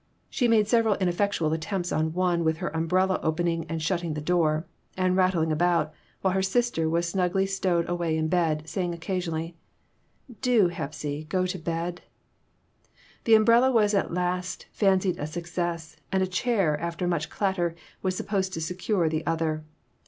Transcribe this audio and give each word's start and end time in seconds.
She 0.31 0.47
made 0.47 0.67
several 0.67 0.95
ineffectual 0.95 1.53
attempts 1.53 1.91
on 1.91 2.11
one 2.11 2.43
with 2.43 2.57
her 2.57 2.75
umbrella, 2.75 3.19
opening 3.21 3.67
and 3.69 3.83
shutting 3.83 4.15
the 4.15 4.19
door, 4.19 4.65
and 4.97 5.15
rattling 5.15 5.51
about, 5.51 5.93
while 6.21 6.33
her 6.33 6.41
sister 6.41 6.89
was 6.89 7.07
snugly 7.07 7.45
stowed 7.45 7.87
away 7.87 8.17
in 8.17 8.25
the 8.25 8.29
bed, 8.29 8.67
saying 8.67 8.95
occasionally 8.95 9.55
"Do, 10.41 10.69
Hepsy, 10.69 11.25
go 11.25 11.45
to 11.45 11.59
bed." 11.59 12.01
The 13.25 13.35
umbrella 13.35 13.69
was 13.71 13.93
at 13.93 14.11
last 14.11 14.65
fancied 14.71 15.19
a 15.19 15.27
success, 15.27 15.97
and 16.11 16.23
a 16.23 16.25
chair, 16.25 16.79
after 16.79 17.07
much 17.07 17.29
clatter, 17.29 17.75
was 18.01 18.15
supposed 18.17 18.53
to 18.53 18.59
secure 18.59 19.07
the 19.07 19.23
other. 19.27 19.63